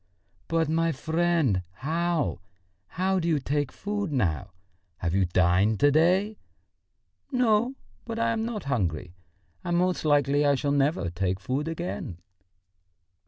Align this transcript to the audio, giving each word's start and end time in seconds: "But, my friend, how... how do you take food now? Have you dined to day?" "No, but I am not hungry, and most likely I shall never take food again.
"But, 0.47 0.67
my 0.67 0.91
friend, 0.91 1.61
how... 1.73 2.39
how 2.87 3.19
do 3.19 3.27
you 3.27 3.37
take 3.37 3.71
food 3.71 4.11
now? 4.11 4.49
Have 4.97 5.13
you 5.13 5.25
dined 5.25 5.79
to 5.81 5.91
day?" 5.91 6.39
"No, 7.31 7.75
but 8.05 8.17
I 8.17 8.31
am 8.31 8.43
not 8.43 8.63
hungry, 8.63 9.13
and 9.63 9.77
most 9.77 10.03
likely 10.03 10.43
I 10.43 10.55
shall 10.55 10.71
never 10.71 11.11
take 11.11 11.39
food 11.39 11.67
again. 11.67 12.17